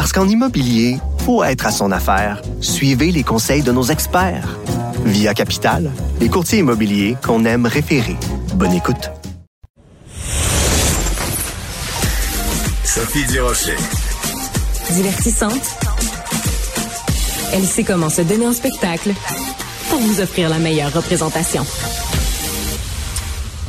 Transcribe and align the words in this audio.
Parce 0.00 0.12
qu'en 0.12 0.26
immobilier, 0.26 0.96
faut 1.26 1.44
être 1.44 1.66
à 1.66 1.70
son 1.70 1.92
affaire. 1.92 2.40
Suivez 2.62 3.12
les 3.12 3.22
conseils 3.22 3.60
de 3.60 3.70
nos 3.70 3.82
experts. 3.82 4.58
Via 5.04 5.34
Capital, 5.34 5.90
les 6.20 6.30
courtiers 6.30 6.60
immobiliers 6.60 7.18
qu'on 7.22 7.44
aime 7.44 7.66
référer. 7.66 8.16
Bonne 8.54 8.72
écoute. 8.72 9.10
Sophie 12.82 13.26
Durocher. 13.26 13.76
Divertissante. 14.90 15.76
Elle 17.52 17.66
sait 17.66 17.84
comment 17.84 18.08
se 18.08 18.22
donner 18.22 18.46
en 18.46 18.54
spectacle 18.54 19.12
pour 19.90 20.00
vous 20.00 20.22
offrir 20.22 20.48
la 20.48 20.60
meilleure 20.60 20.94
représentation. 20.94 21.66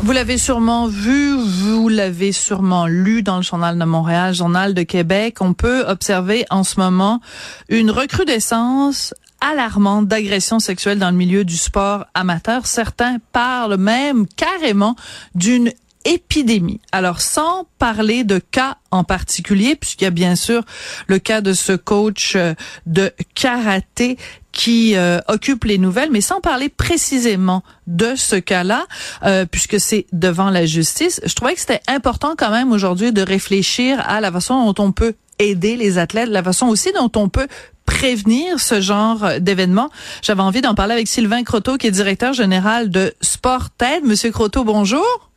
Vous 0.03 0.13
l'avez 0.13 0.39
sûrement 0.39 0.87
vu, 0.87 1.35
vous 1.37 1.87
l'avez 1.87 2.31
sûrement 2.31 2.87
lu 2.87 3.21
dans 3.21 3.37
le 3.37 3.43
Journal 3.43 3.77
de 3.77 3.85
Montréal, 3.85 4.33
Journal 4.33 4.73
de 4.73 4.81
Québec. 4.81 5.37
On 5.41 5.53
peut 5.53 5.83
observer 5.87 6.43
en 6.49 6.63
ce 6.63 6.79
moment 6.79 7.21
une 7.69 7.91
recrudescence 7.91 9.13
alarmante 9.41 10.07
d'agressions 10.07 10.59
sexuelles 10.59 10.97
dans 10.97 11.11
le 11.11 11.17
milieu 11.17 11.45
du 11.45 11.55
sport 11.55 12.05
amateur. 12.15 12.65
Certains 12.65 13.17
parlent 13.31 13.77
même 13.77 14.25
carrément 14.25 14.95
d'une 15.35 15.71
épidémie. 16.05 16.79
Alors, 16.91 17.21
sans 17.21 17.65
parler 17.79 18.23
de 18.23 18.39
cas 18.39 18.77
en 18.91 19.03
particulier, 19.03 19.75
puisqu'il 19.75 20.05
y 20.05 20.07
a 20.07 20.11
bien 20.11 20.35
sûr 20.35 20.63
le 21.07 21.19
cas 21.19 21.41
de 21.41 21.53
ce 21.53 21.73
coach 21.73 22.35
euh, 22.35 22.53
de 22.85 23.11
karaté 23.35 24.17
qui 24.51 24.95
euh, 24.95 25.19
occupe 25.27 25.63
les 25.63 25.77
nouvelles, 25.77 26.09
mais 26.11 26.21
sans 26.21 26.41
parler 26.41 26.69
précisément 26.69 27.63
de 27.87 28.15
ce 28.15 28.35
cas-là, 28.35 28.85
euh, 29.23 29.45
puisque 29.45 29.79
c'est 29.79 30.05
devant 30.11 30.49
la 30.49 30.65
justice, 30.65 31.21
je 31.25 31.33
trouvais 31.33 31.53
que 31.53 31.61
c'était 31.61 31.81
important 31.87 32.33
quand 32.37 32.51
même 32.51 32.71
aujourd'hui 32.71 33.11
de 33.11 33.21
réfléchir 33.21 34.01
à 34.05 34.19
la 34.19 34.31
façon 34.31 34.65
dont 34.65 34.83
on 34.83 34.91
peut 34.91 35.13
aider 35.39 35.77
les 35.77 35.97
athlètes, 35.97 36.29
la 36.29 36.43
façon 36.43 36.67
aussi 36.67 36.91
dont 36.91 37.11
on 37.15 37.29
peut 37.29 37.47
prévenir 37.85 38.59
ce 38.59 38.79
genre 38.79 39.39
d'événement. 39.39 39.89
J'avais 40.21 40.41
envie 40.41 40.61
d'en 40.61 40.75
parler 40.75 40.93
avec 40.93 41.07
Sylvain 41.07 41.43
Croteau, 41.43 41.77
qui 41.77 41.87
est 41.87 41.91
directeur 41.91 42.33
général 42.33 42.89
de 42.89 43.13
Sport 43.21 43.69
Monsieur 44.03 44.31
Croteau, 44.31 44.63
bonjour. 44.63 45.30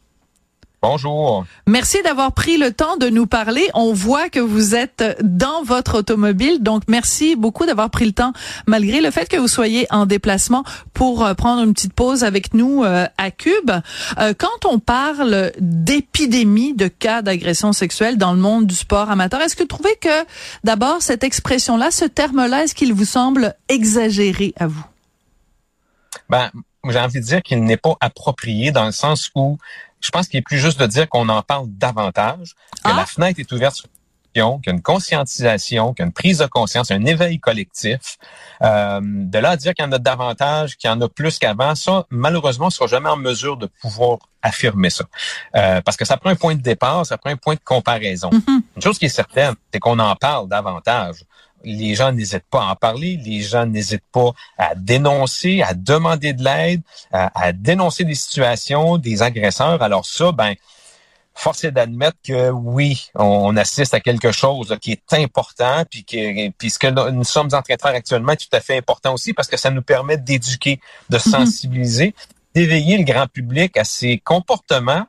Bonjour. 0.86 1.46
Merci 1.66 2.02
d'avoir 2.02 2.32
pris 2.32 2.58
le 2.58 2.70
temps 2.70 2.98
de 2.98 3.08
nous 3.08 3.26
parler. 3.26 3.70
On 3.72 3.94
voit 3.94 4.28
que 4.28 4.38
vous 4.38 4.74
êtes 4.74 5.16
dans 5.22 5.62
votre 5.62 6.00
automobile, 6.00 6.62
donc 6.62 6.82
merci 6.88 7.36
beaucoup 7.36 7.64
d'avoir 7.64 7.88
pris 7.88 8.04
le 8.04 8.12
temps, 8.12 8.34
malgré 8.66 9.00
le 9.00 9.10
fait 9.10 9.26
que 9.26 9.38
vous 9.38 9.48
soyez 9.48 9.86
en 9.88 10.04
déplacement, 10.04 10.62
pour 10.92 11.24
euh, 11.24 11.32
prendre 11.32 11.62
une 11.62 11.72
petite 11.72 11.94
pause 11.94 12.22
avec 12.22 12.52
nous 12.52 12.84
euh, 12.84 13.06
à 13.16 13.30
Cube. 13.30 13.70
Euh, 14.18 14.34
quand 14.36 14.66
on 14.66 14.78
parle 14.78 15.52
d'épidémie 15.58 16.74
de 16.74 16.88
cas 16.88 17.22
d'agression 17.22 17.72
sexuelle 17.72 18.18
dans 18.18 18.34
le 18.34 18.38
monde 18.38 18.66
du 18.66 18.74
sport 18.74 19.10
amateur, 19.10 19.40
est-ce 19.40 19.56
que 19.56 19.62
vous 19.62 19.68
trouvez 19.68 19.96
que 19.96 20.26
d'abord 20.64 21.00
cette 21.00 21.24
expression-là, 21.24 21.92
ce 21.92 22.04
terme-là, 22.04 22.64
est-ce 22.64 22.74
qu'il 22.74 22.92
vous 22.92 23.06
semble 23.06 23.54
exagéré 23.70 24.52
à 24.58 24.66
vous? 24.66 24.84
Ben, 26.28 26.50
j'ai 26.86 26.98
envie 26.98 27.20
de 27.20 27.24
dire 27.24 27.42
qu'il 27.42 27.64
n'est 27.64 27.78
pas 27.78 27.94
approprié 28.00 28.70
dans 28.70 28.84
le 28.84 28.92
sens 28.92 29.30
où 29.34 29.56
je 30.04 30.10
pense 30.10 30.28
qu'il 30.28 30.38
est 30.38 30.42
plus 30.42 30.58
juste 30.58 30.78
de 30.78 30.86
dire 30.86 31.08
qu'on 31.08 31.28
en 31.28 31.42
parle 31.42 31.66
davantage, 31.68 32.54
que 32.84 32.90
la 32.90 33.00
ah! 33.00 33.06
fenêtre 33.06 33.40
est 33.40 33.50
ouverte 33.52 33.74
sur 33.74 33.88
qu'il 34.34 34.42
y 34.42 34.70
a 34.70 34.72
une 34.72 34.82
conscientisation, 34.82 35.94
qu'il 35.94 36.02
y 36.02 36.04
a 36.04 36.06
une 36.06 36.12
prise 36.12 36.38
de 36.38 36.46
conscience, 36.46 36.90
un 36.90 37.04
éveil 37.04 37.38
collectif. 37.38 38.18
Euh, 38.62 39.00
de 39.02 39.38
là 39.38 39.50
à 39.50 39.56
dire 39.56 39.74
qu'il 39.74 39.84
y 39.84 39.88
en 39.88 39.92
a 39.92 39.98
davantage, 39.98 40.76
qu'il 40.76 40.90
y 40.90 40.92
en 40.92 41.00
a 41.00 41.08
plus 41.08 41.38
qu'avant, 41.38 41.74
ça, 41.74 42.04
malheureusement, 42.10 42.66
on 42.66 42.68
ne 42.68 42.72
sera 42.72 42.86
jamais 42.88 43.08
en 43.08 43.16
mesure 43.16 43.56
de 43.56 43.66
pouvoir 43.66 44.18
affirmer 44.42 44.90
ça. 44.90 45.04
Euh, 45.54 45.80
parce 45.82 45.96
que 45.96 46.04
ça 46.04 46.16
prend 46.16 46.30
un 46.30 46.34
point 46.34 46.56
de 46.56 46.62
départ, 46.62 47.06
ça 47.06 47.16
prend 47.16 47.30
un 47.30 47.36
point 47.36 47.54
de 47.54 47.60
comparaison. 47.64 48.30
Mm-hmm. 48.30 48.60
Une 48.76 48.82
chose 48.82 48.98
qui 48.98 49.04
est 49.04 49.08
certaine, 49.08 49.54
c'est 49.72 49.78
qu'on 49.78 49.98
en 50.00 50.16
parle 50.16 50.48
davantage 50.48 51.24
les 51.64 51.94
gens 51.94 52.12
n'hésitent 52.12 52.48
pas 52.50 52.62
à 52.62 52.72
en 52.72 52.76
parler, 52.76 53.20
les 53.24 53.40
gens 53.40 53.66
n'hésitent 53.66 54.02
pas 54.12 54.32
à 54.58 54.74
dénoncer, 54.74 55.62
à 55.62 55.74
demander 55.74 56.32
de 56.32 56.44
l'aide, 56.44 56.82
à, 57.12 57.52
dénoncer 57.52 58.04
des 58.04 58.14
situations, 58.14 58.98
des 58.98 59.22
agresseurs. 59.22 59.82
Alors 59.82 60.06
ça, 60.06 60.32
ben, 60.32 60.54
force 61.34 61.64
est 61.64 61.72
d'admettre 61.72 62.18
que 62.24 62.50
oui, 62.50 63.08
on, 63.14 63.56
assiste 63.56 63.94
à 63.94 64.00
quelque 64.00 64.32
chose 64.32 64.76
qui 64.80 64.92
est 64.92 65.12
important, 65.14 65.84
puis, 65.90 66.04
que, 66.04 66.50
puis 66.50 66.70
ce 66.70 66.78
que 66.78 67.10
nous 67.10 67.24
sommes 67.24 67.48
en 67.52 67.62
train 67.62 67.74
de 67.74 67.80
faire 67.80 67.94
actuellement 67.94 68.32
est 68.32 68.48
tout 68.48 68.56
à 68.56 68.60
fait 68.60 68.76
important 68.76 69.14
aussi 69.14 69.32
parce 69.32 69.48
que 69.48 69.56
ça 69.56 69.70
nous 69.70 69.82
permet 69.82 70.16
d'éduquer, 70.16 70.80
de 71.10 71.18
mm-hmm. 71.18 71.30
sensibiliser, 71.30 72.14
d'éveiller 72.54 72.98
le 72.98 73.04
grand 73.04 73.26
public 73.26 73.76
à 73.76 73.84
ces 73.84 74.18
comportements 74.18 75.06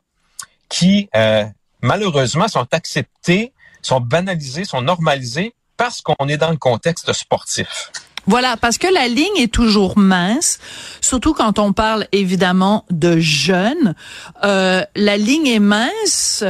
qui, 0.68 1.08
euh, 1.14 1.44
malheureusement, 1.80 2.48
sont 2.48 2.66
acceptés, 2.72 3.52
sont 3.82 4.00
banalisés, 4.00 4.64
sont 4.64 4.82
normalisés 4.82 5.54
parce 5.76 6.00
qu'on 6.02 6.28
est 6.28 6.36
dans 6.36 6.50
le 6.50 6.56
contexte 6.56 7.12
sportif. 7.12 7.90
Voilà, 8.26 8.56
parce 8.56 8.76
que 8.76 8.92
la 8.92 9.06
ligne 9.06 9.36
est 9.38 9.52
toujours 9.52 9.96
mince, 9.96 10.58
surtout 11.00 11.32
quand 11.32 11.60
on 11.60 11.72
parle 11.72 12.08
évidemment 12.10 12.84
de 12.90 13.18
jeunes. 13.18 13.94
Euh, 14.42 14.82
la 14.96 15.16
ligne 15.16 15.46
est 15.46 15.60
mince 15.60 16.44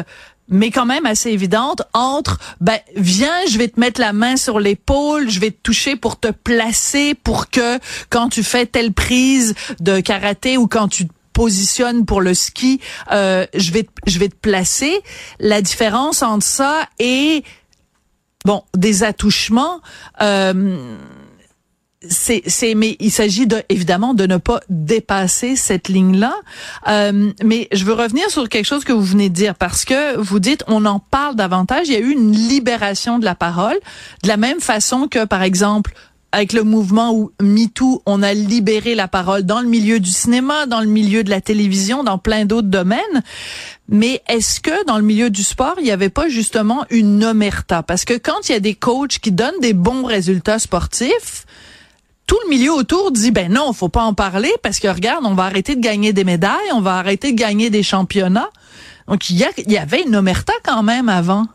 mais 0.48 0.70
quand 0.70 0.86
même 0.86 1.06
assez 1.06 1.30
évidente 1.30 1.82
entre 1.92 2.38
ben 2.60 2.78
viens 2.94 3.34
je 3.48 3.58
vais 3.58 3.68
te 3.68 3.80
mettre 3.80 4.00
la 4.00 4.12
main 4.12 4.36
sur 4.36 4.60
l'épaule 4.60 5.28
je 5.28 5.40
vais 5.40 5.50
te 5.50 5.60
toucher 5.60 5.96
pour 5.96 6.20
te 6.20 6.28
placer 6.28 7.14
pour 7.14 7.50
que 7.50 7.78
quand 8.10 8.28
tu 8.28 8.44
fais 8.44 8.64
telle 8.64 8.92
prise 8.92 9.54
de 9.80 9.98
karaté 9.98 10.56
ou 10.56 10.68
quand 10.68 10.86
tu 10.86 11.08
te 11.08 11.12
positionnes 11.32 12.06
pour 12.06 12.20
le 12.20 12.32
ski 12.32 12.80
euh, 13.12 13.44
je 13.54 13.72
vais 13.72 13.88
je 14.06 14.18
vais 14.18 14.28
te 14.28 14.36
placer 14.36 15.02
la 15.40 15.60
différence 15.60 16.22
entre 16.22 16.46
ça 16.46 16.88
et 17.00 17.42
bon, 18.46 18.62
des 18.74 19.02
attouchements. 19.02 19.80
Euh, 20.22 20.96
c'est, 22.08 22.42
c'est, 22.46 22.76
mais 22.76 22.96
il 23.00 23.10
s'agit 23.10 23.48
de, 23.48 23.62
évidemment 23.68 24.14
de 24.14 24.26
ne 24.26 24.36
pas 24.36 24.60
dépasser 24.68 25.56
cette 25.56 25.88
ligne-là. 25.88 26.34
Euh, 26.86 27.32
mais 27.42 27.66
je 27.72 27.84
veux 27.84 27.94
revenir 27.94 28.30
sur 28.30 28.48
quelque 28.48 28.64
chose 28.64 28.84
que 28.84 28.92
vous 28.92 29.02
venez 29.02 29.28
de 29.28 29.34
dire 29.34 29.56
parce 29.56 29.84
que 29.84 30.16
vous 30.16 30.38
dites 30.38 30.62
on 30.68 30.84
en 30.84 31.00
parle 31.00 31.34
davantage. 31.34 31.88
Il 31.88 31.94
y 31.94 31.96
a 31.96 32.00
eu 32.00 32.12
une 32.12 32.32
libération 32.32 33.18
de 33.18 33.24
la 33.24 33.34
parole, 33.34 33.76
de 34.22 34.28
la 34.28 34.36
même 34.36 34.60
façon 34.60 35.08
que 35.08 35.24
par 35.24 35.42
exemple 35.42 35.92
avec 36.36 36.52
le 36.52 36.64
mouvement 36.64 37.14
où 37.14 37.32
MeToo, 37.40 38.02
on 38.04 38.22
a 38.22 38.34
libéré 38.34 38.94
la 38.94 39.08
parole 39.08 39.44
dans 39.44 39.60
le 39.62 39.66
milieu 39.66 40.00
du 40.00 40.10
cinéma, 40.10 40.66
dans 40.66 40.80
le 40.80 40.86
milieu 40.86 41.24
de 41.24 41.30
la 41.30 41.40
télévision, 41.40 42.04
dans 42.04 42.18
plein 42.18 42.44
d'autres 42.44 42.68
domaines. 42.68 43.22
Mais 43.88 44.20
est-ce 44.28 44.60
que 44.60 44.84
dans 44.84 44.98
le 44.98 45.02
milieu 45.02 45.30
du 45.30 45.42
sport, 45.42 45.76
il 45.78 45.84
n'y 45.84 45.90
avait 45.90 46.10
pas 46.10 46.28
justement 46.28 46.84
une 46.90 47.24
omerta? 47.24 47.82
Parce 47.82 48.04
que 48.04 48.12
quand 48.12 48.50
il 48.50 48.52
y 48.52 48.54
a 48.54 48.60
des 48.60 48.74
coachs 48.74 49.18
qui 49.18 49.32
donnent 49.32 49.60
des 49.62 49.72
bons 49.72 50.04
résultats 50.04 50.58
sportifs, 50.58 51.46
tout 52.26 52.36
le 52.44 52.50
milieu 52.50 52.74
autour 52.74 53.12
dit 53.12 53.30
ben 53.30 53.50
non, 53.50 53.72
faut 53.72 53.88
pas 53.88 54.02
en 54.02 54.12
parler 54.12 54.52
parce 54.62 54.78
que 54.78 54.88
regarde, 54.88 55.24
on 55.24 55.32
va 55.32 55.44
arrêter 55.44 55.74
de 55.74 55.80
gagner 55.80 56.12
des 56.12 56.24
médailles, 56.24 56.70
on 56.74 56.82
va 56.82 56.98
arrêter 56.98 57.32
de 57.32 57.38
gagner 57.38 57.70
des 57.70 57.82
championnats. 57.82 58.50
Donc 59.08 59.30
il 59.30 59.40
y, 59.40 59.46
il 59.56 59.72
y 59.72 59.78
avait 59.78 60.02
une 60.02 60.14
omerta 60.14 60.52
quand 60.62 60.82
même 60.82 61.08
avant. 61.08 61.46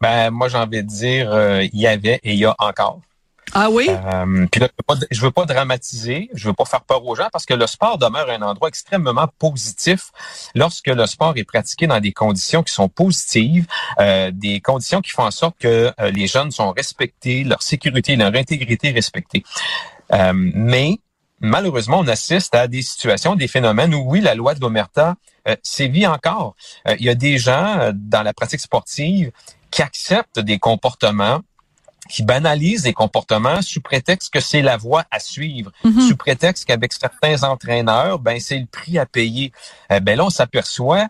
Ben 0.00 0.30
moi 0.30 0.46
j'ai 0.46 0.58
envie 0.58 0.84
de 0.84 0.88
dire 0.88 1.32
euh, 1.32 1.64
il 1.72 1.80
y 1.80 1.88
avait 1.88 2.20
et 2.22 2.34
il 2.34 2.38
y 2.38 2.44
a 2.44 2.54
encore. 2.60 3.00
Ah 3.54 3.68
oui? 3.70 3.88
Euh, 3.90 4.46
puis 4.50 4.60
là, 4.60 4.68
je 5.10 5.20
veux, 5.20 5.30
pas, 5.30 5.44
dramatiser, 5.44 6.30
je 6.32 6.48
veux 6.48 6.54
pas 6.54 6.64
faire 6.64 6.80
peur 6.82 7.04
aux 7.04 7.14
gens 7.14 7.28
parce 7.30 7.44
que 7.44 7.52
le 7.52 7.66
sport 7.66 7.98
demeure 7.98 8.30
un 8.30 8.40
endroit 8.40 8.68
extrêmement 8.68 9.28
positif 9.38 10.10
lorsque 10.54 10.86
le 10.86 11.06
sport 11.06 11.34
est 11.36 11.44
pratiqué 11.44 11.86
dans 11.86 12.00
des 12.00 12.12
conditions 12.12 12.62
qui 12.62 12.72
sont 12.72 12.88
positives, 12.88 13.66
euh, 14.00 14.30
des 14.32 14.60
conditions 14.60 15.02
qui 15.02 15.10
font 15.10 15.24
en 15.24 15.30
sorte 15.30 15.56
que 15.58 15.92
euh, 16.00 16.10
les 16.10 16.26
jeunes 16.26 16.50
sont 16.50 16.72
respectés, 16.72 17.44
leur 17.44 17.62
sécurité, 17.62 18.16
leur 18.16 18.34
intégrité 18.34 18.90
respectée. 18.90 19.44
Euh, 20.12 20.32
mais 20.34 20.98
malheureusement, 21.40 21.98
on 21.98 22.08
assiste 22.08 22.54
à 22.54 22.68
des 22.68 22.80
situations, 22.80 23.34
des 23.34 23.48
phénomènes 23.48 23.94
où 23.94 24.02
oui, 24.10 24.20
la 24.22 24.34
loi 24.34 24.54
de 24.54 24.60
l'Omerta 24.60 25.16
sévit 25.62 26.06
encore. 26.06 26.54
Il 26.86 27.04
y 27.04 27.08
a 27.08 27.16
des 27.16 27.36
gens 27.36 27.90
dans 27.92 28.22
la 28.22 28.32
pratique 28.32 28.60
sportive 28.60 29.32
qui 29.72 29.82
acceptent 29.82 30.38
des 30.38 30.60
comportements 30.60 31.40
qui 32.08 32.22
banalise 32.22 32.82
des 32.82 32.92
comportements 32.92 33.62
sous 33.62 33.80
prétexte 33.80 34.32
que 34.32 34.40
c'est 34.40 34.62
la 34.62 34.76
voie 34.76 35.04
à 35.10 35.20
suivre, 35.20 35.70
mhm. 35.84 36.08
sous 36.08 36.16
prétexte 36.16 36.64
qu'avec 36.64 36.92
certains 36.92 37.42
entraîneurs, 37.42 38.18
ben 38.18 38.40
c'est 38.40 38.58
le 38.58 38.66
prix 38.66 38.98
à 38.98 39.06
payer. 39.06 39.52
Eh 39.90 40.00
ben 40.00 40.16
là, 40.16 40.26
on 40.26 40.30
s'aperçoit 40.30 41.08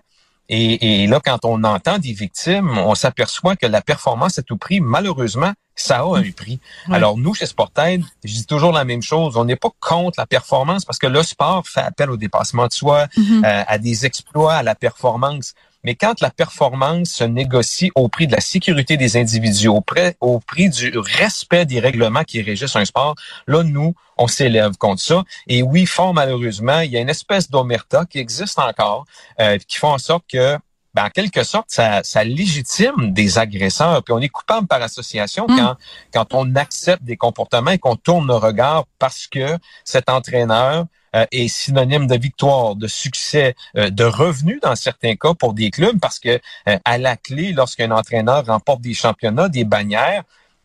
Et, 0.49 1.07
là, 1.07 1.19
quand 1.25 1.45
on 1.45 1.65
entend 1.65 1.99
des 1.99 2.13
victimes, 2.13 2.77
on 2.77 2.95
s'aperçoit 2.95 3.57
que 3.57 3.67
la 3.67 3.81
performance 3.81 4.39
à 4.39 4.43
tout 4.43 4.59
prix, 4.59 4.81
malheureusement, 4.81 5.53
ça 5.75 6.01
a 6.01 6.19
un 6.19 6.31
prix. 6.31 6.61
Alors 6.91 7.17
nous, 7.17 7.33
chez 7.33 7.47
Sportaid, 7.47 8.05
je 8.23 8.33
dis 8.33 8.47
toujours 8.47 8.73
la 8.73 8.85
même 8.85 9.01
chose. 9.03 9.39
On 9.39 9.47
n'est 9.47 9.57
pas 9.57 9.71
contre 9.81 10.21
la 10.21 10.27
performance 10.27 10.85
parce 10.85 10.99
que 10.99 11.07
le 11.07 11.23
sport 11.23 11.67
fait 11.67 11.81
appel 11.81 12.11
au 12.11 12.19
dépassement 12.19 12.67
de 12.67 12.73
soi, 12.73 13.07
mm-hmm. 13.07 13.45
euh, 13.47 13.65
à 13.67 13.79
des 13.79 14.05
exploits, 14.05 14.55
à 14.55 14.63
la 14.63 14.75
performance. 14.75 15.55
Mais 15.85 15.95
quand 15.95 16.21
la 16.21 16.31
performance 16.31 17.11
se 17.11 17.25
négocie 17.25 17.91
au 17.95 18.09
prix 18.09 18.27
de 18.27 18.33
la 18.33 18.41
sécurité 18.41 18.97
des 18.97 19.17
individus, 19.17 19.69
au 19.69 19.81
prix, 19.81 20.69
du 20.71 20.97
respect 20.99 21.67
des 21.67 21.81
règlements 21.81 22.25
qui 22.25 22.41
régissent 22.41 22.77
un 22.77 22.85
sport, 22.85 23.15
là, 23.47 23.63
nous, 23.63 23.95
on 24.17 24.29
s'élève 24.29 24.77
contre 24.77 25.03
ça. 25.03 25.25
Et 25.49 25.63
oui, 25.63 25.87
fort 25.87 26.15
malheureusement, 26.15 26.81
il 26.81 26.93
y 26.93 26.97
a 26.97 27.01
une 27.01 27.09
espèce 27.09 27.51
d'omerta 27.51 28.05
qui 28.05 28.19
existe 28.19 28.59
encore, 28.59 29.07
euh, 29.41 29.59
qui 29.59 29.79
font 29.79 29.93
en 29.93 29.99
sorte 29.99 30.25
que 30.31 30.59
ben, 30.95 31.07
en 31.07 31.11
quelque 31.11 31.43
sorte, 31.43 31.67
ça, 31.69 32.03
ça, 32.03 32.25
légitime 32.25 33.13
des 33.13 33.39
agresseurs. 33.39 34.03
Puis 34.03 34.13
on 34.13 34.19
est 34.19 34.29
coupable 34.29 34.67
par 34.67 34.83
association 34.83 35.47
hmm. 35.49 35.57
quand, 35.57 35.77
quand 36.13 36.35
on 36.35 36.55
accepte 36.55 37.03
des 37.03 37.17
comportements 37.17 37.71
et 37.71 37.79
qu'on 37.79 37.97
tourne 37.97 38.27
le 38.27 38.35
regard 38.35 38.85
parce 38.99 39.27
que 39.27 39.59
cet 39.85 40.09
entraîneur 40.09 40.87
euh, 41.15 41.27
est 41.31 41.49
synonyme 41.49 42.07
de 42.07 42.17
victoire, 42.17 42.75
de 42.75 42.87
succès, 42.87 43.55
euh, 43.77 43.91
de 43.91 44.05
revenus 44.05 44.61
dans 44.63 44.75
certains 44.75 45.15
cas 45.15 45.35
pour 45.35 45.53
des 45.53 45.71
clubs, 45.71 46.01
parce 46.01 46.19
que 46.19 46.41
euh, 46.69 46.79
à 46.87 46.97
la 46.97 47.17
clé, 47.17 47.53
lorsqu'un 47.53 47.91
entraîneur 47.91 48.47
remporte 48.47 48.81
des 48.81 48.95
championnats, 48.95 49.51
des 49.51 49.65
bannières, 49.65 50.23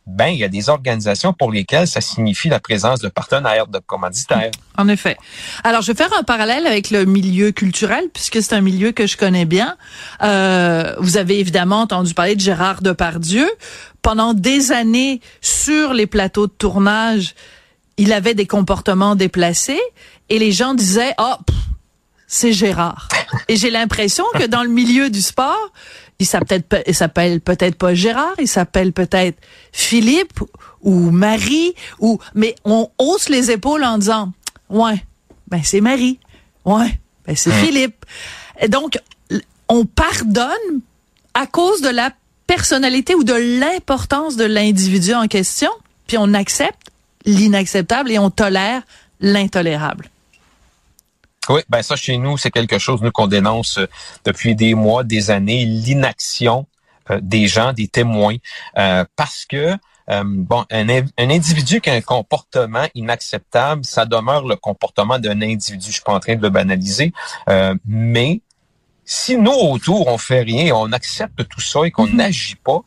ben 0.08 0.28
il 0.28 0.38
y 0.38 0.44
a 0.44 0.48
des 0.48 0.70
organisations 0.70 1.34
pour 1.34 1.52
lesquelles 1.52 1.86
ça 1.86 2.00
signifie 2.00 2.48
la 2.48 2.60
présence 2.60 3.00
de 3.00 3.08
partenaires, 3.08 3.66
de 3.66 3.78
commanditaires. 3.78 4.50
En 4.78 4.88
effet. 4.88 5.18
Alors, 5.64 5.82
je 5.82 5.92
vais 5.92 5.96
faire 5.96 6.12
un 6.18 6.22
parallèle 6.22 6.66
avec 6.66 6.90
le 6.90 7.04
milieu 7.04 7.52
culturel, 7.52 8.04
puisque 8.14 8.42
c'est 8.42 8.54
un 8.54 8.62
milieu 8.62 8.92
que 8.92 9.06
je 9.06 9.18
connais 9.18 9.44
bien. 9.44 9.76
Euh, 10.22 10.94
vous 10.98 11.18
avez 11.18 11.38
évidemment 11.38 11.82
entendu 11.82 12.14
parler 12.14 12.36
de 12.36 12.40
Gérard 12.40 12.80
Depardieu. 12.80 13.48
Pendant 14.00 14.32
des 14.32 14.72
années, 14.72 15.20
sur 15.42 15.92
les 15.92 16.06
plateaux 16.06 16.46
de 16.46 16.52
tournage, 16.52 17.34
il 17.98 18.12
avait 18.14 18.34
des 18.34 18.46
comportements 18.46 19.14
déplacés 19.14 19.80
et 20.30 20.38
les 20.38 20.52
gens 20.52 20.72
disaient 20.72 21.12
ah 21.18 21.38
oh, 21.38 21.52
c'est 22.26 22.52
Gérard. 22.52 23.08
Et 23.48 23.56
j'ai 23.56 23.70
l'impression 23.70 24.24
que 24.34 24.46
dans 24.46 24.62
le 24.62 24.68
milieu 24.68 25.10
du 25.10 25.20
sport, 25.20 25.72
il 26.20 26.26
s'appelle 26.26 27.40
peut-être 27.40 27.76
pas 27.76 27.94
Gérard, 27.94 28.34
il 28.40 28.48
s'appelle 28.48 28.92
peut-être 28.92 29.38
Philippe 29.72 30.40
ou 30.82 31.10
Marie 31.10 31.74
ou 32.00 32.18
mais 32.34 32.56
on 32.64 32.88
hausse 32.98 33.28
les 33.28 33.50
épaules 33.50 33.84
en 33.84 33.98
disant 33.98 34.32
ouais 34.68 35.04
ben 35.46 35.60
c'est 35.62 35.80
Marie 35.80 36.18
ouais 36.64 36.98
ben 37.26 37.36
c'est 37.36 37.52
Philippe 37.52 38.04
et 38.60 38.68
donc 38.68 38.98
on 39.68 39.84
pardonne 39.84 40.80
à 41.34 41.46
cause 41.46 41.82
de 41.82 41.88
la 41.88 42.10
personnalité 42.48 43.14
ou 43.14 43.22
de 43.22 43.60
l'importance 43.60 44.36
de 44.36 44.44
l'individu 44.44 45.14
en 45.14 45.28
question 45.28 45.70
puis 46.08 46.18
on 46.18 46.34
accepte 46.34 46.88
l'inacceptable 47.26 48.10
et 48.10 48.18
on 48.18 48.30
tolère 48.30 48.82
l'intolérable. 49.20 50.08
Oui, 51.48 51.62
ben 51.68 51.82
ça 51.82 51.96
chez 51.96 52.18
nous, 52.18 52.36
c'est 52.36 52.50
quelque 52.50 52.78
chose 52.78 53.00
nous 53.02 53.10
qu'on 53.10 53.26
dénonce 53.26 53.78
euh, 53.78 53.86
depuis 54.24 54.54
des 54.54 54.74
mois, 54.74 55.04
des 55.04 55.30
années, 55.30 55.64
l'inaction 55.64 56.66
euh, 57.10 57.20
des 57.22 57.46
gens, 57.46 57.72
des 57.72 57.88
témoins, 57.88 58.36
euh, 58.76 59.04
parce 59.16 59.44
que 59.46 59.76
bon, 60.24 60.64
un, 60.70 60.88
un, 60.88 61.30
individu 61.30 61.82
qui 61.82 61.90
a 61.90 61.94
un 61.94 62.00
comportement 62.00 62.86
inacceptable, 62.94 63.84
ça 63.84 64.06
demeure 64.06 64.46
le 64.46 64.56
comportement 64.56 65.18
d'un 65.18 65.42
individu. 65.42 65.88
Je 65.88 65.92
suis 65.92 66.02
pas 66.02 66.14
en 66.14 66.20
train 66.20 66.36
de 66.36 66.42
le 66.42 66.48
banaliser, 66.48 67.12
mais 67.86 68.40
si 69.04 69.36
nous 69.36 69.52
autour 69.52 70.08
on 70.08 70.16
fait 70.16 70.40
rien, 70.40 70.74
on 70.74 70.92
accepte 70.92 71.46
tout 71.48 71.60
ça 71.60 71.80
et 71.84 71.90
qu'on 71.90 72.06
mm-hmm. 72.06 72.16
n'agit 72.16 72.56
pas, 72.56 72.80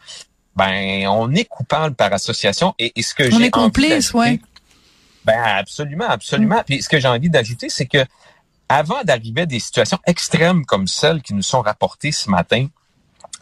ben 0.55 1.07
on 1.07 1.33
est 1.33 1.45
coupable 1.45 1.95
par 1.95 2.11
association. 2.13 2.73
Et, 2.79 2.91
ce 3.01 3.13
que 3.13 3.29
j'ai 3.29 3.35
on 3.35 3.39
est 3.39 3.51
complice, 3.51 4.13
ouais. 4.13 4.39
Ben 5.25 5.39
absolument, 5.43 6.09
absolument. 6.09 6.57
Mm. 6.57 6.63
Puis 6.65 6.81
ce 6.81 6.89
que 6.89 6.99
j'ai 6.99 7.07
envie 7.07 7.29
d'ajouter, 7.29 7.69
c'est 7.69 7.85
que 7.85 8.05
avant 8.71 9.03
d'arriver 9.03 9.41
à 9.41 9.45
des 9.45 9.59
situations 9.59 9.99
extrêmes 10.07 10.65
comme 10.65 10.87
celles 10.87 11.21
qui 11.21 11.33
nous 11.33 11.41
sont 11.41 11.61
rapportées 11.61 12.13
ce 12.13 12.29
matin, 12.29 12.67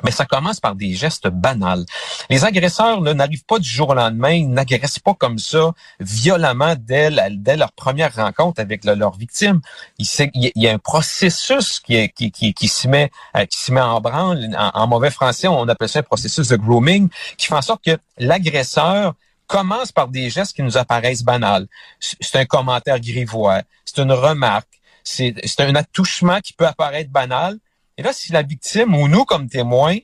mais 0.04 0.10
ça 0.10 0.26
commence 0.26 0.60
par 0.60 0.74
des 0.74 0.96
gestes 0.96 1.28
banals. 1.28 1.86
Les 2.32 2.46
agresseurs 2.46 3.00
n'arrivent 3.02 3.46
pas 3.46 3.60
du 3.60 3.70
jour 3.70 3.90
au 3.90 3.94
lendemain, 3.94 4.32
ils 4.32 4.50
n'agressent 4.50 4.98
pas 4.98 5.14
comme 5.14 5.38
ça 5.38 5.74
violemment 6.00 6.74
dès, 6.80 7.12
leur 7.12 7.72
première 7.74 8.16
rencontre 8.16 8.60
avec 8.60 8.86
leur 8.86 9.16
victime. 9.18 9.62
Il, 10.00 10.52
y 10.56 10.68
a 10.68 10.74
un 10.74 10.80
processus 10.80 11.80
qui, 11.80 12.68
se 12.68 12.88
met 12.88 13.12
euh, 13.36 13.46
qui 13.46 13.72
met 13.72 13.82
en 13.82 14.02
branle. 14.02 14.50
En, 14.58 14.72
en, 14.74 14.88
mauvais 14.88 15.12
français, 15.12 15.48
on 15.48 15.68
appelle 15.68 15.90
ça 15.90 16.00
un 16.00 16.04
processus 16.04 16.48
de 16.48 16.56
grooming, 16.56 17.08
qui 17.38 17.48
fait 17.48 17.56
en 17.56 17.62
sorte 17.62 17.84
que 17.84 17.98
l'agresseur 18.18 19.14
commence 19.46 19.92
par 19.92 20.08
des 20.08 20.30
gestes 20.30 20.56
qui 20.56 20.64
nous 20.64 20.78
apparaissent 20.78 21.24
banals. 21.24 21.68
C'est 22.00 22.38
un 22.38 22.46
commentaire 22.46 23.00
grivois, 23.00 23.62
c'est 23.86 24.00
une 24.00 24.14
remarque, 24.14 24.79
c'est 25.04 25.60
un 25.60 25.76
attouchement 25.76 26.40
qui 26.40 26.54
peut 26.54 26.68
apparaître 26.68 27.10
banal. 27.10 27.58
Et 27.98 28.04
là, 28.04 28.14
si 28.14 28.32
la 28.32 28.44
victime 28.44 28.96
ou 28.96 29.08
nous 29.08 29.26
comme 29.26 29.50
témoins, 29.50 29.98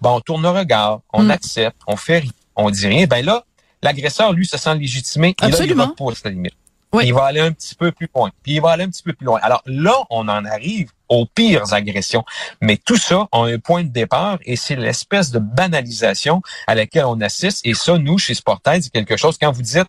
ben, 0.00 0.10
on 0.10 0.20
tourne 0.20 0.42
le 0.42 0.50
regard, 0.50 1.00
on 1.12 1.24
hmm. 1.24 1.30
accepte, 1.30 1.80
on 1.86 1.96
fait 1.96 2.20
rien, 2.20 2.30
on 2.56 2.70
dit 2.70 2.86
rien, 2.86 3.06
ben 3.06 3.24
là, 3.24 3.44
l'agresseur, 3.82 4.32
lui, 4.32 4.46
se 4.46 4.56
sent 4.56 4.74
légitimé. 4.76 5.34
Absolument. 5.40 5.84
Et 5.84 5.86
là, 5.86 5.94
il 5.98 6.22
va 6.22 6.30
limite. 6.30 6.54
Il 7.02 7.14
va 7.14 7.24
aller 7.24 7.40
un 7.40 7.52
petit 7.52 7.74
peu 7.74 7.92
plus 7.92 8.08
loin. 8.14 8.30
Puis 8.42 8.54
il 8.54 8.60
va 8.60 8.70
aller 8.70 8.84
un 8.84 8.88
petit 8.88 9.02
peu 9.02 9.12
plus 9.12 9.24
loin. 9.24 9.40
Alors 9.42 9.62
là, 9.66 9.94
on 10.10 10.28
en 10.28 10.44
arrive 10.44 10.90
aux 11.14 11.26
pires 11.26 11.72
agressions. 11.72 12.24
Mais 12.60 12.76
tout 12.76 12.96
ça 12.96 13.28
a 13.32 13.44
un 13.44 13.58
point 13.58 13.84
de 13.84 13.88
départ 13.88 14.38
et 14.44 14.56
c'est 14.56 14.76
l'espèce 14.76 15.30
de 15.30 15.38
banalisation 15.38 16.42
à 16.66 16.74
laquelle 16.74 17.04
on 17.06 17.20
assiste. 17.20 17.60
Et 17.64 17.74
ça, 17.74 17.98
nous, 17.98 18.18
chez 18.18 18.34
Sportaid, 18.34 18.82
c'est 18.82 18.92
quelque 18.92 19.16
chose, 19.16 19.36
quand 19.40 19.52
vous 19.52 19.62
dites, 19.62 19.86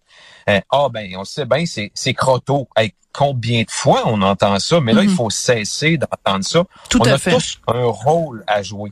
euh, 0.50 0.60
ah 0.72 0.88
ben, 0.92 1.10
on 1.18 1.24
sait 1.24 1.46
bien, 1.46 1.66
c'est, 1.66 1.92
c'est 1.94 2.14
crotto. 2.14 2.68
combien 3.12 3.64
de 3.64 3.72
fois 3.72 4.04
on 4.06 4.22
entend 4.22 4.60
ça? 4.60 4.80
Mais 4.82 4.94
là, 4.94 5.04
il 5.04 5.10
mhm. 5.10 5.16
faut 5.16 5.30
cesser 5.30 5.98
d'entendre 5.98 6.46
ça. 6.46 6.64
Tout 6.90 7.02
on 7.02 7.06
à 7.06 7.14
a 7.14 7.18
fait. 7.18 7.32
tous 7.32 7.60
un 7.68 7.86
rôle 7.86 8.44
à 8.48 8.62
jouer. 8.62 8.92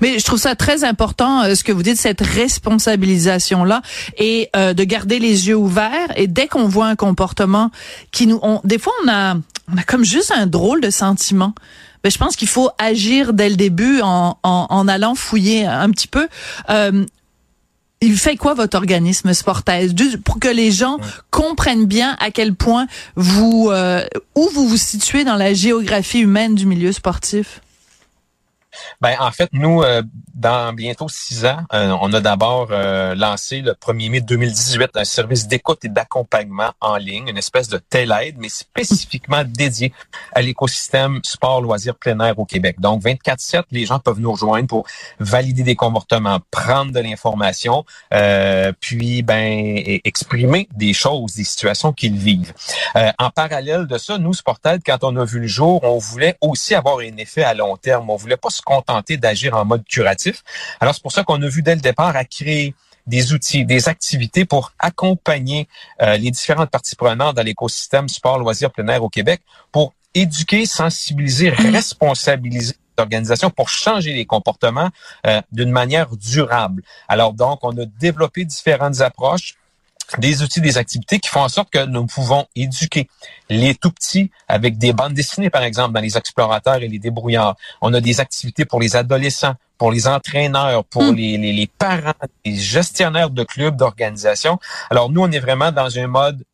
Mais 0.00 0.18
je 0.18 0.24
trouve 0.24 0.38
ça 0.38 0.54
très 0.54 0.84
important 0.84 1.42
euh, 1.42 1.54
ce 1.54 1.64
que 1.64 1.72
vous 1.72 1.82
dites 1.82 1.96
cette 1.96 2.20
responsabilisation 2.20 3.64
là 3.64 3.82
et 4.16 4.48
euh, 4.56 4.74
de 4.74 4.84
garder 4.84 5.18
les 5.18 5.48
yeux 5.48 5.56
ouverts 5.56 6.12
et 6.16 6.26
dès 6.26 6.46
qu'on 6.46 6.68
voit 6.68 6.86
un 6.86 6.96
comportement 6.96 7.70
qui 8.10 8.26
nous 8.26 8.38
on, 8.42 8.60
des 8.64 8.78
fois 8.78 8.92
on 9.04 9.10
a 9.10 9.34
on 9.70 9.76
a 9.76 9.82
comme 9.82 10.04
juste 10.04 10.32
un 10.34 10.46
drôle 10.46 10.80
de 10.80 10.90
sentiment. 10.90 11.54
Mais 12.04 12.10
je 12.10 12.18
pense 12.18 12.34
qu'il 12.36 12.48
faut 12.48 12.70
agir 12.78 13.32
dès 13.32 13.48
le 13.48 13.56
début 13.56 14.00
en, 14.02 14.38
en, 14.42 14.66
en 14.68 14.88
allant 14.88 15.14
fouiller 15.14 15.66
un 15.66 15.90
petit 15.90 16.08
peu. 16.08 16.26
Euh, 16.68 17.04
il 18.00 18.18
fait 18.18 18.36
quoi 18.36 18.54
votre 18.54 18.76
organisme 18.76 19.32
Sportaise 19.32 19.94
pour 20.24 20.40
que 20.40 20.48
les 20.48 20.72
gens 20.72 20.98
comprennent 21.30 21.86
bien 21.86 22.16
à 22.18 22.32
quel 22.32 22.54
point 22.54 22.88
vous 23.14 23.68
euh, 23.70 24.04
où 24.34 24.48
vous 24.52 24.68
vous 24.68 24.76
situez 24.76 25.22
dans 25.24 25.36
la 25.36 25.54
géographie 25.54 26.18
humaine 26.18 26.56
du 26.56 26.66
milieu 26.66 26.90
sportif? 26.90 27.60
Ben, 29.00 29.16
en 29.20 29.30
fait, 29.30 29.48
nous, 29.52 29.82
euh, 29.82 30.02
dans 30.34 30.72
bientôt 30.72 31.08
six 31.08 31.44
ans, 31.44 31.58
euh, 31.72 31.96
on 32.00 32.12
a 32.12 32.20
d'abord 32.20 32.68
euh, 32.70 33.14
lancé 33.14 33.60
le 33.60 33.72
1er 33.72 34.10
mai 34.10 34.20
2018 34.20 34.90
un 34.94 35.04
service 35.04 35.46
d'écoute 35.46 35.84
et 35.84 35.88
d'accompagnement 35.88 36.72
en 36.80 36.96
ligne, 36.96 37.28
une 37.28 37.38
espèce 37.38 37.68
de 37.68 37.78
telle-aide, 37.78 38.36
mais 38.38 38.48
spécifiquement 38.48 39.42
dédié 39.44 39.92
à 40.32 40.42
l'écosystème 40.42 41.20
sport, 41.22 41.60
loisirs, 41.60 41.96
plein 41.96 42.18
air 42.20 42.38
au 42.38 42.44
Québec. 42.44 42.80
Donc, 42.80 43.02
24-7, 43.02 43.64
les 43.70 43.86
gens 43.86 43.98
peuvent 43.98 44.20
nous 44.20 44.32
rejoindre 44.32 44.68
pour 44.68 44.86
valider 45.18 45.62
des 45.62 45.76
comportements, 45.76 46.40
prendre 46.50 46.92
de 46.92 47.00
l'information, 47.00 47.84
puis 48.80 49.22
ben 49.22 50.00
exprimer 50.04 50.68
des 50.74 50.92
choses, 50.92 51.34
des 51.34 51.44
situations 51.44 51.92
qu'ils 51.92 52.16
vivent. 52.16 52.52
en 53.18 53.30
parallèle 53.30 53.86
de 53.86 53.98
ça, 53.98 54.18
nous, 54.18 54.34
Sported, 54.34 54.82
quand 54.84 55.04
on 55.04 55.16
a 55.16 55.24
vu 55.24 55.40
le 55.40 55.46
jour, 55.46 55.80
on 55.82 55.98
voulait 55.98 56.36
aussi 56.40 56.74
avoir 56.74 56.98
un 56.98 57.16
effet 57.16 57.42
à 57.42 57.54
long 57.54 57.76
terme. 57.76 58.10
On 58.10 58.16
voulait 58.16 58.36
pas 58.36 58.50
contenter 58.64 59.16
d'agir 59.16 59.56
en 59.56 59.64
mode 59.64 59.84
curatif. 59.84 60.42
Alors, 60.80 60.94
c'est 60.94 61.02
pour 61.02 61.12
ça 61.12 61.24
qu'on 61.24 61.40
a 61.42 61.48
vu 61.48 61.62
dès 61.62 61.74
le 61.74 61.80
départ 61.80 62.16
à 62.16 62.24
créer 62.24 62.74
des 63.06 63.32
outils, 63.32 63.64
des 63.64 63.88
activités 63.88 64.44
pour 64.44 64.72
accompagner 64.78 65.68
euh, 66.00 66.16
les 66.16 66.30
différentes 66.30 66.70
parties 66.70 66.96
prenantes 66.96 67.36
dans 67.36 67.42
l'écosystème 67.42 68.08
sport, 68.08 68.38
loisirs, 68.38 68.70
plein 68.70 68.86
air 68.88 69.02
au 69.02 69.08
Québec 69.08 69.42
pour 69.72 69.94
éduquer, 70.14 70.66
sensibiliser, 70.66 71.50
responsabiliser 71.50 72.74
l'organisation 72.98 73.50
pour 73.50 73.68
changer 73.68 74.12
les 74.12 74.26
comportements 74.26 74.90
euh, 75.26 75.40
d'une 75.50 75.70
manière 75.70 76.14
durable. 76.16 76.82
Alors 77.08 77.32
donc, 77.32 77.60
on 77.62 77.76
a 77.78 77.86
développé 77.86 78.44
différentes 78.44 79.00
approches 79.00 79.54
des 80.18 80.42
outils, 80.42 80.60
des 80.60 80.78
activités 80.78 81.18
qui 81.18 81.28
font 81.28 81.42
en 81.42 81.48
sorte 81.48 81.70
que 81.70 81.84
nous 81.84 82.06
pouvons 82.06 82.46
éduquer 82.54 83.08
les 83.48 83.74
tout 83.74 83.90
petits 83.90 84.30
avec 84.48 84.78
des 84.78 84.92
bandes 84.92 85.14
dessinées, 85.14 85.50
par 85.50 85.62
exemple, 85.62 85.94
dans 85.94 86.00
les 86.00 86.16
explorateurs 86.16 86.82
et 86.82 86.88
les 86.88 86.98
débrouillards. 86.98 87.56
On 87.80 87.92
a 87.94 88.00
des 88.00 88.20
activités 88.20 88.64
pour 88.64 88.80
les 88.80 88.96
adolescents, 88.96 89.54
pour 89.78 89.90
les 89.90 90.06
entraîneurs, 90.06 90.84
pour 90.84 91.02
hmm. 91.02 91.14
les, 91.14 91.38
les, 91.38 91.52
les, 91.52 91.66
parents, 91.66 92.12
les 92.44 92.56
gestionnaires 92.56 93.30
de 93.30 93.44
clubs, 93.44 93.76
d'organisations. 93.76 94.58
Alors, 94.90 95.10
nous, 95.10 95.22
on 95.22 95.30
est 95.30 95.40
vraiment 95.40 95.72
dans 95.72 95.98
un 95.98 96.06
mode 96.06 96.44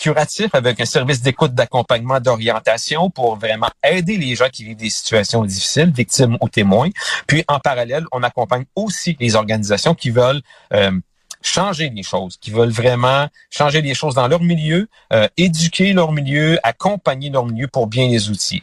curatif 0.00 0.54
avec 0.54 0.80
un 0.80 0.86
service 0.86 1.20
d'écoute, 1.20 1.54
d'accompagnement, 1.54 2.20
d'orientation 2.20 3.10
pour 3.10 3.36
vraiment 3.36 3.68
aider 3.84 4.16
les 4.16 4.34
gens 4.34 4.48
qui 4.50 4.64
vivent 4.64 4.76
des 4.76 4.88
situations 4.88 5.44
difficiles, 5.44 5.92
victimes 5.94 6.38
ou 6.40 6.48
témoins. 6.48 6.88
Puis 7.26 7.44
en 7.48 7.60
parallèle, 7.60 8.06
on 8.10 8.22
accompagne 8.22 8.64
aussi 8.74 9.16
les 9.20 9.36
organisations 9.36 9.94
qui 9.94 10.10
veulent 10.10 10.40
euh, 10.72 10.92
changer 11.42 11.90
les 11.94 12.02
choses, 12.02 12.36
qui 12.40 12.50
veulent 12.50 12.70
vraiment 12.70 13.28
changer 13.50 13.80
les 13.80 13.94
choses 13.94 14.14
dans 14.14 14.28
leur 14.28 14.42
milieu, 14.42 14.88
euh, 15.12 15.28
éduquer 15.36 15.92
leur 15.92 16.12
milieu, 16.12 16.58
accompagner 16.62 17.30
leur 17.30 17.46
milieu 17.46 17.66
pour 17.66 17.86
bien 17.86 18.08
les 18.08 18.30
outils. 18.30 18.62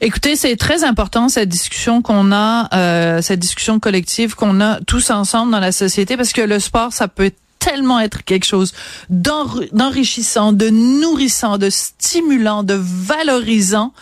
Écoutez, 0.00 0.36
c'est 0.36 0.56
très 0.56 0.84
important 0.84 1.28
cette 1.28 1.48
discussion 1.48 2.02
qu'on 2.02 2.30
a, 2.32 2.68
euh, 2.74 3.22
cette 3.22 3.40
discussion 3.40 3.80
collective 3.80 4.36
qu'on 4.36 4.60
a 4.60 4.80
tous 4.82 5.10
ensemble 5.10 5.50
dans 5.50 5.60
la 5.60 5.72
société, 5.72 6.16
parce 6.16 6.32
que 6.32 6.42
le 6.42 6.60
sport, 6.60 6.92
ça 6.92 7.08
peut 7.08 7.32
tellement 7.60 8.00
être 8.00 8.24
quelque 8.24 8.46
chose 8.46 8.72
d'enrichissant, 9.10 10.52
de 10.52 10.70
nourrissant, 10.70 11.58
de 11.58 11.70
stimulant, 11.70 12.62
de 12.62 12.74
valorisant. 12.74 13.92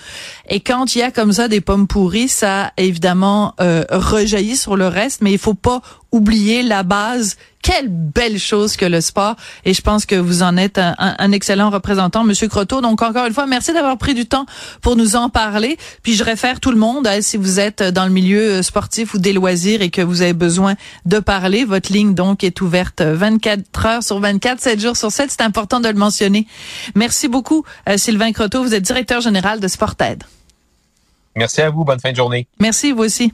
Et 0.49 0.61
quand 0.61 0.95
il 0.95 1.01
y 1.01 1.03
a 1.03 1.11
comme 1.11 1.33
ça 1.33 1.49
des 1.49 1.61
pommes 1.61 1.89
pourries, 1.89 2.29
ça 2.29 2.73
évidemment 2.77 3.55
euh, 3.61 3.85
rejaillit 3.91 4.57
sur 4.57 4.77
le 4.77 4.87
reste, 4.87 5.21
mais 5.23 5.33
il 5.33 5.39
faut 5.39 5.55
pas 5.55 5.83
oublier 6.13 6.63
la 6.63 6.85
base. 6.85 7.37
Quelle 7.69 7.89
belle 7.91 8.39
chose 8.39 8.79
que 8.79 8.87
le 8.87 9.03
sport. 9.03 9.37
Et 9.67 9.75
je 9.75 9.83
pense 9.83 10.07
que 10.07 10.15
vous 10.15 10.43
en 10.43 10.57
êtes 10.57 10.79
un, 10.79 11.33
excellent 11.33 11.69
représentant, 11.69 12.25
Monsieur 12.25 12.49
Croteau. 12.49 12.81
Donc 12.81 13.03
encore 13.03 13.27
une 13.27 13.35
fois, 13.35 13.45
merci 13.45 13.75
d'avoir 13.75 13.99
pris 13.99 14.15
du 14.15 14.25
temps 14.25 14.47
pour 14.81 14.97
nous 14.97 15.17
en 15.17 15.29
parler. 15.29 15.77
Puis 16.03 16.15
je 16.15 16.25
réfère 16.25 16.61
tout 16.61 16.71
le 16.71 16.79
monde, 16.79 17.07
hein, 17.07 17.19
si 17.21 17.37
vous 17.37 17.61
êtes 17.61 17.83
dans 17.83 18.07
le 18.07 18.11
milieu 18.11 18.63
sportif 18.63 19.13
ou 19.13 19.19
des 19.19 19.35
loisirs 19.35 19.83
et 19.83 19.91
que 19.91 20.01
vous 20.01 20.23
avez 20.23 20.33
besoin 20.33 20.77
de 21.05 21.19
parler, 21.19 21.67
votre 21.67 21.93
ligne 21.93 22.15
donc 22.15 22.43
est 22.43 22.63
ouverte 22.63 23.03
24 23.03 23.85
heures 23.85 24.03
sur 24.03 24.19
24, 24.19 24.63
7 24.63 24.81
jours 24.81 24.97
sur 24.97 25.13
7. 25.13 25.31
C'est 25.31 25.43
important 25.43 25.81
de 25.81 25.89
le 25.89 25.95
mentionner. 25.95 26.47
Merci 26.95 27.29
beaucoup, 27.29 27.67
euh, 27.87 27.99
Sylvain 27.99 28.33
Croteau. 28.33 28.63
Vous 28.63 28.73
êtes 28.73 28.85
directeur 28.85 29.21
général 29.21 29.61
de 29.61 29.69
Sportaid. 29.69 30.25
Merci 31.37 31.61
à 31.61 31.69
vous. 31.69 31.85
Bonne 31.85 32.01
fin 32.01 32.13
de 32.13 32.17
journée. 32.17 32.47
Merci, 32.61 32.93
vous 32.93 33.03
aussi. 33.03 33.31